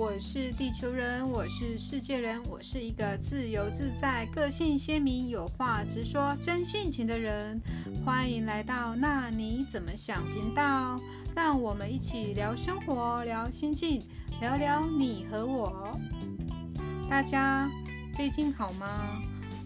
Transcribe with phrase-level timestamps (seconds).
[0.00, 7.60] 我是地球人，我是世界人，我是一个自由自在、个性鲜明、有话直说、真性情的人。
[8.02, 10.98] 欢迎来到那你怎么想频道，
[11.36, 14.02] 让我们一起聊生活、聊心境，
[14.40, 15.94] 聊聊你和我。
[17.10, 17.70] 大家
[18.16, 19.20] 最近好吗？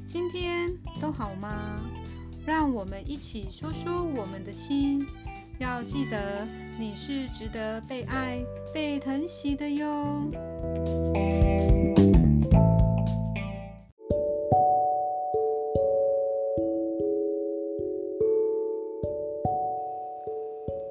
[0.04, 0.68] 今天
[1.00, 1.80] 都好吗？
[2.44, 5.06] 让我们一起说说我们的心。
[5.60, 6.44] 要记得，
[6.76, 8.42] 你是值得被爱、
[8.74, 9.86] 被疼惜的哟。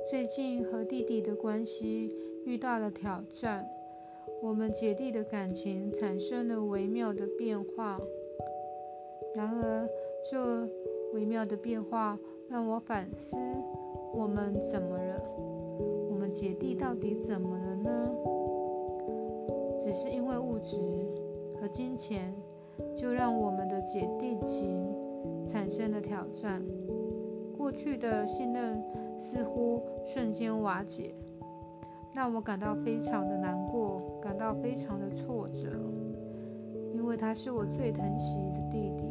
[0.09, 2.09] 最近和弟弟的关系
[2.45, 3.69] 遇到了挑战，
[4.41, 7.99] 我们姐弟的感情产生了微妙的变化。
[9.35, 9.89] 然而，
[10.31, 10.69] 这
[11.11, 13.35] 微妙的变化让我反思。
[14.13, 15.42] 我们怎么了？
[16.33, 18.09] 姐弟到底怎么了呢？
[19.79, 20.77] 只是因为物质
[21.61, 22.33] 和金钱，
[22.95, 24.83] 就让我们的姐弟情
[25.45, 26.65] 产生了挑战。
[27.55, 28.83] 过去的信任
[29.15, 31.13] 似乎瞬间瓦解，
[32.13, 35.69] 让我感到非常的难过，感到非常的挫折。
[36.95, 39.03] 因为他是我最疼惜的弟弟，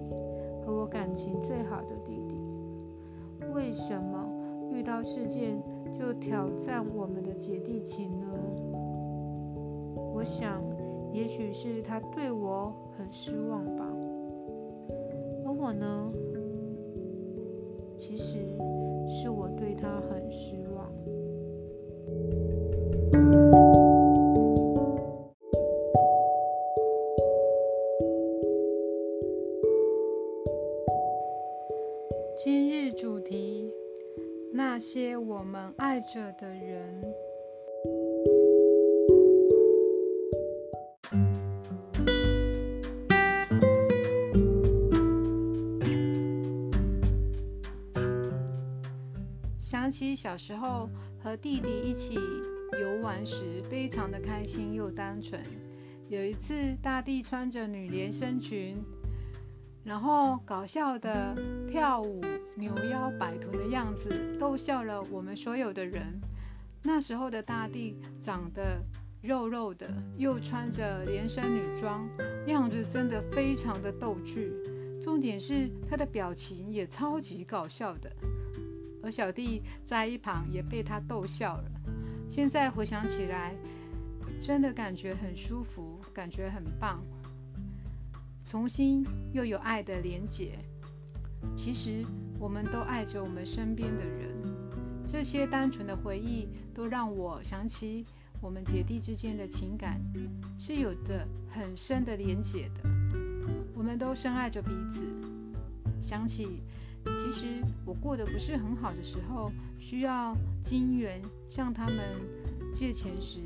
[0.67, 2.34] 和我感情最好的弟弟。
[3.55, 4.28] 为什么？
[4.73, 5.62] 遇到事件
[5.94, 8.26] 就挑战我们的姐弟情呢？
[10.14, 10.62] 我想，
[11.12, 13.86] 也许是他对我很失望吧。
[15.44, 16.12] 而我呢？
[17.98, 18.38] 其实
[19.06, 20.92] 是我对他很失望。
[32.34, 33.81] 今日主题。
[34.55, 37.03] 那些我们爱着的人，
[49.59, 50.88] 想起小时候
[51.22, 55.41] 和弟弟一起游玩时，非常的开心又单纯。
[56.09, 58.82] 有一次，大地穿着女连身裙。
[59.84, 62.21] 然后搞笑的跳舞、
[62.56, 66.20] 扭腰摆臀的样子，逗笑了我们所有的人。
[66.82, 68.82] 那时候的大地长得
[69.22, 72.08] 肉肉的，又穿着连身女装，
[72.46, 74.52] 样子真的非常的逗趣。
[75.00, 78.10] 重点是他的表情也超级搞笑的，
[79.02, 81.64] 而小弟在一旁也被他逗笑了。
[82.28, 83.54] 现在回想起来，
[84.40, 87.02] 真的感觉很舒服，感觉很棒。
[88.46, 90.58] 重新又有爱的连结。
[91.65, 92.05] 其实
[92.41, 94.34] 我们都爱着我们身边的人，
[95.06, 98.05] 这些单纯的回忆都让我想起
[98.41, 100.00] 我们姐弟之间的情感
[100.59, 102.83] 是有着很深的连结的。
[103.77, 105.05] 我们都深爱着彼此。
[106.00, 106.49] 想起
[107.05, 111.97] 其实我过得不是很好的时候，需要金元向他们
[112.75, 113.39] 借钱时，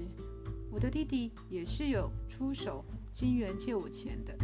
[0.71, 4.35] 我的弟弟也是有出手金元借我钱的。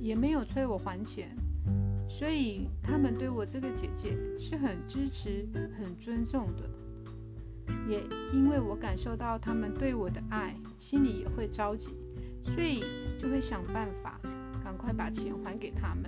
[0.00, 1.36] 也没有催我还钱，
[2.08, 6.68] 所以他们对我这个姐姐是很支持、很尊重的。
[7.88, 8.00] 也
[8.32, 11.94] 因为我感受到他们对我的爱，心里也会着急，
[12.44, 12.82] 所以
[13.18, 14.20] 就会想办法
[14.62, 16.04] 赶快把钱还给他们。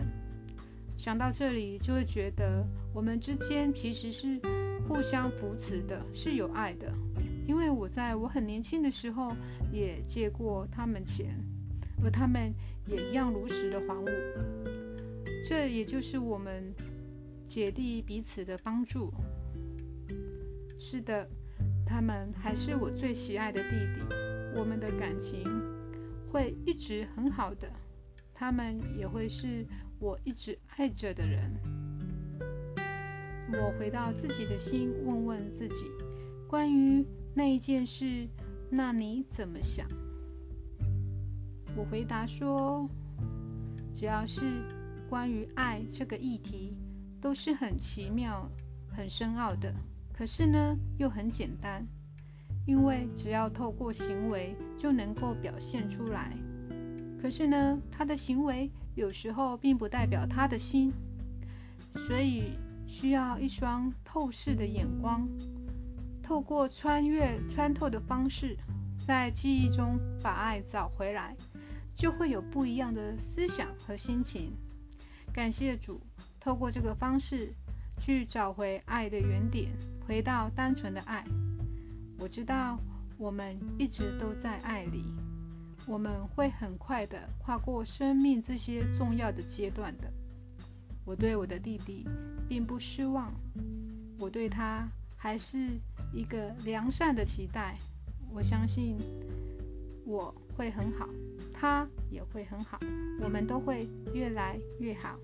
[0.97, 4.41] 想到这里，就会觉得我们之间其实是
[4.89, 6.93] 互相扶持的，是有爱的。
[7.47, 9.35] 因为我在我很年轻的时候
[9.73, 11.39] 也借过他们钱，
[12.05, 12.55] 而他们。
[12.89, 14.09] 也一样如实的还我，
[15.45, 16.75] 这也就是我们
[17.49, 19.13] 姐弟彼此的帮助。
[20.79, 21.29] 是的，
[21.87, 24.01] 他们还是我最喜爱的弟弟，
[24.55, 25.43] 我们的感情
[26.31, 27.71] 会一直很好的，
[28.35, 29.67] 他们也会是
[29.99, 31.59] 我一直爱着的人。
[33.53, 35.85] 我回到自己的心，问问自己，
[36.49, 38.29] 关于那一件事，
[38.69, 39.87] 那你怎么想？
[41.77, 42.89] 我回答说
[43.95, 44.45] ：“只要是
[45.09, 46.77] 关于爱这个议题，
[47.21, 48.51] 都是很奇妙、
[48.89, 49.75] 很深奥的。
[50.13, 51.87] 可是呢，又很简单，
[52.67, 56.37] 因为只要透过行为就能够表现出来。
[57.21, 60.93] 可是呢，他的行为有时候并不代表他的心，
[61.95, 65.29] 所以需要一双透视的眼光，
[66.23, 68.57] 透过穿越、穿透的方式，
[68.97, 71.37] 在记忆中把爱找回来。”
[71.97, 74.53] 就会有不一样的思想和心情。
[75.37, 76.01] 感谢主，
[76.41, 77.53] 透过这个方式
[77.99, 79.69] 去找回爱的原点，
[80.09, 81.27] 回到单纯的爱。
[82.19, 82.79] 我知道
[83.19, 85.05] 我们一直都在爱里，
[85.87, 90.11] 我们会很快的跨过生命这些重要的阶段的。
[91.05, 92.09] 我对我的弟弟
[92.49, 93.31] 并不失望，
[94.19, 95.79] 我对他还是
[96.15, 97.77] 一个良善的期待。
[98.33, 98.97] 我相信
[100.07, 101.07] 我会很好，
[101.53, 102.81] 他也会很好，
[103.21, 105.19] 我们都会越来越好。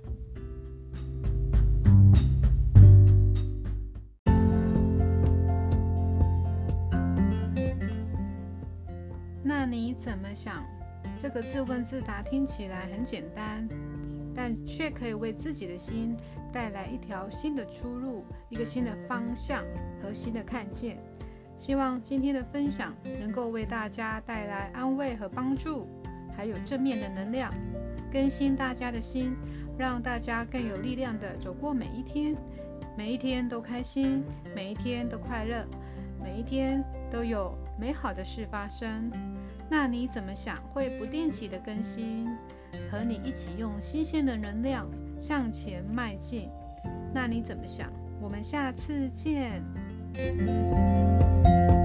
[9.43, 10.63] 那你怎么想？
[11.19, 13.67] 这个自问自答听起来很简单，
[14.35, 16.15] 但却可以为自己的心
[16.53, 19.65] 带来一条新的出路、一个新的方向
[20.01, 20.99] 和新的看见。
[21.57, 25.87] 希望今天的分享能够为大家带来安慰和帮助，
[26.37, 27.53] 还有正面的能量，
[28.11, 29.37] 更新大家的心，
[29.79, 32.37] 让大家更有力量的走过每一天，
[32.97, 35.65] 每一天都开心，每一天都快乐，
[36.21, 39.11] 每一天都有美好的事发生。
[39.71, 40.61] 那你怎么想？
[40.73, 42.29] 会不定期的更新，
[42.91, 44.91] 和你一起用新鲜的能量
[45.21, 46.51] 向前迈进。
[47.15, 47.89] 那你怎么想？
[48.21, 49.63] 我们下次见。
[50.15, 51.82] Thank you.